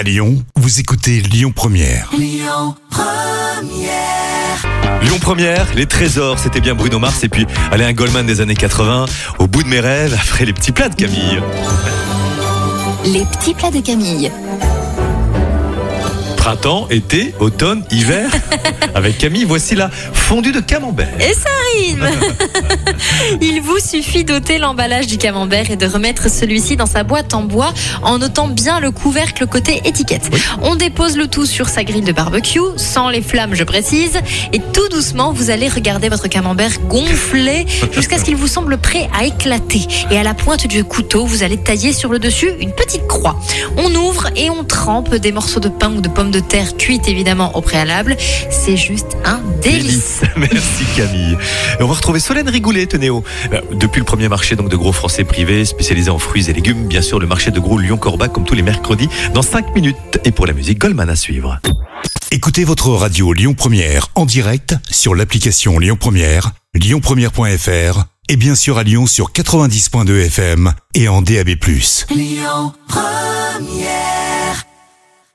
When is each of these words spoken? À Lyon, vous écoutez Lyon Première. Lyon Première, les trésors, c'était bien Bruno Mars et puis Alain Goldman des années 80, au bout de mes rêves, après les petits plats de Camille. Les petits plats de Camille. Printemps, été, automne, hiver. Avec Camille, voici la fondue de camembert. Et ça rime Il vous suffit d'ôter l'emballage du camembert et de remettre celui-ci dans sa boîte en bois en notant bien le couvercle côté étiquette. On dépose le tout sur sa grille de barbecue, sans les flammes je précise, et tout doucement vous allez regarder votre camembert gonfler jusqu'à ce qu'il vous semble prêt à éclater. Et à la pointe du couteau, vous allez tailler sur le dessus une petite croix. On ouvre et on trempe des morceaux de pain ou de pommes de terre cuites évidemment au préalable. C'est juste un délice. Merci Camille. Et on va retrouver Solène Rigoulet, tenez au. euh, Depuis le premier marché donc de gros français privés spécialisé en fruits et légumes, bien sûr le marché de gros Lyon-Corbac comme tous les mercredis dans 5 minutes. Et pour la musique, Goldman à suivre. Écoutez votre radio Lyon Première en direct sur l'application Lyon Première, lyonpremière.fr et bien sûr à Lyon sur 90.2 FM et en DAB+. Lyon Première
À 0.00 0.02
Lyon, 0.02 0.42
vous 0.56 0.80
écoutez 0.80 1.20
Lyon 1.20 1.52
Première. 1.54 2.08
Lyon 5.02 5.18
Première, 5.20 5.66
les 5.74 5.84
trésors, 5.84 6.38
c'était 6.38 6.62
bien 6.62 6.74
Bruno 6.74 6.98
Mars 6.98 7.22
et 7.22 7.28
puis 7.28 7.46
Alain 7.70 7.92
Goldman 7.92 8.24
des 8.24 8.40
années 8.40 8.54
80, 8.54 9.04
au 9.40 9.46
bout 9.46 9.62
de 9.62 9.68
mes 9.68 9.78
rêves, 9.78 10.18
après 10.18 10.46
les 10.46 10.54
petits 10.54 10.72
plats 10.72 10.88
de 10.88 10.94
Camille. 10.94 11.42
Les 13.04 13.26
petits 13.26 13.52
plats 13.52 13.70
de 13.70 13.80
Camille. 13.80 14.32
Printemps, 16.40 16.86
été, 16.88 17.34
automne, 17.38 17.84
hiver. 17.90 18.30
Avec 18.94 19.18
Camille, 19.18 19.44
voici 19.44 19.74
la 19.74 19.90
fondue 19.90 20.52
de 20.52 20.60
camembert. 20.60 21.10
Et 21.20 21.34
ça 21.34 21.50
rime 21.76 22.08
Il 23.42 23.60
vous 23.60 23.78
suffit 23.78 24.24
d'ôter 24.24 24.56
l'emballage 24.56 25.06
du 25.06 25.18
camembert 25.18 25.70
et 25.70 25.76
de 25.76 25.84
remettre 25.84 26.30
celui-ci 26.30 26.76
dans 26.76 26.86
sa 26.86 27.04
boîte 27.04 27.34
en 27.34 27.42
bois 27.42 27.74
en 28.02 28.18
notant 28.18 28.48
bien 28.48 28.80
le 28.80 28.90
couvercle 28.90 29.46
côté 29.46 29.82
étiquette. 29.84 30.30
On 30.62 30.76
dépose 30.76 31.18
le 31.18 31.26
tout 31.26 31.44
sur 31.44 31.68
sa 31.68 31.84
grille 31.84 32.00
de 32.00 32.12
barbecue, 32.12 32.58
sans 32.76 33.10
les 33.10 33.20
flammes 33.20 33.54
je 33.54 33.64
précise, 33.64 34.18
et 34.54 34.60
tout 34.60 34.88
doucement 34.88 35.34
vous 35.34 35.50
allez 35.50 35.68
regarder 35.68 36.08
votre 36.08 36.28
camembert 36.28 36.80
gonfler 36.88 37.66
jusqu'à 37.92 38.16
ce 38.16 38.24
qu'il 38.24 38.36
vous 38.36 38.48
semble 38.48 38.78
prêt 38.78 39.10
à 39.14 39.26
éclater. 39.26 39.82
Et 40.10 40.16
à 40.16 40.22
la 40.22 40.32
pointe 40.32 40.66
du 40.66 40.84
couteau, 40.84 41.26
vous 41.26 41.42
allez 41.42 41.58
tailler 41.58 41.92
sur 41.92 42.10
le 42.10 42.18
dessus 42.18 42.50
une 42.60 42.72
petite 42.72 43.06
croix. 43.06 43.38
On 43.76 43.94
ouvre 43.94 44.28
et 44.36 44.48
on 44.48 44.64
trempe 44.64 45.14
des 45.14 45.32
morceaux 45.32 45.60
de 45.60 45.68
pain 45.68 45.92
ou 45.92 46.00
de 46.00 46.08
pommes 46.08 46.29
de 46.30 46.40
terre 46.40 46.76
cuites 46.76 47.08
évidemment 47.08 47.56
au 47.56 47.60
préalable. 47.60 48.16
C'est 48.50 48.76
juste 48.76 49.16
un 49.24 49.40
délice. 49.62 50.22
Merci 50.36 50.84
Camille. 50.96 51.36
Et 51.78 51.82
on 51.82 51.86
va 51.86 51.94
retrouver 51.94 52.20
Solène 52.20 52.48
Rigoulet, 52.48 52.86
tenez 52.86 53.10
au. 53.10 53.22
euh, 53.52 53.60
Depuis 53.72 53.98
le 53.98 54.04
premier 54.04 54.28
marché 54.28 54.56
donc 54.56 54.68
de 54.68 54.76
gros 54.76 54.92
français 54.92 55.24
privés 55.24 55.64
spécialisé 55.64 56.10
en 56.10 56.18
fruits 56.18 56.48
et 56.48 56.52
légumes, 56.52 56.86
bien 56.86 57.02
sûr 57.02 57.18
le 57.18 57.26
marché 57.26 57.50
de 57.50 57.60
gros 57.60 57.78
Lyon-Corbac 57.78 58.32
comme 58.32 58.44
tous 58.44 58.54
les 58.54 58.62
mercredis 58.62 59.08
dans 59.34 59.42
5 59.42 59.74
minutes. 59.74 59.96
Et 60.24 60.30
pour 60.30 60.46
la 60.46 60.52
musique, 60.52 60.78
Goldman 60.78 61.10
à 61.10 61.16
suivre. 61.16 61.58
Écoutez 62.32 62.64
votre 62.64 62.90
radio 62.90 63.32
Lyon 63.32 63.54
Première 63.54 64.08
en 64.14 64.24
direct 64.24 64.74
sur 64.90 65.14
l'application 65.14 65.78
Lyon 65.78 65.96
Première, 65.98 66.52
lyonpremière.fr 66.74 68.04
et 68.28 68.36
bien 68.36 68.54
sûr 68.54 68.78
à 68.78 68.84
Lyon 68.84 69.06
sur 69.08 69.32
90.2 69.32 70.26
FM 70.26 70.72
et 70.94 71.08
en 71.08 71.22
DAB+. 71.22 71.48
Lyon 72.10 72.72
Première 72.86 74.19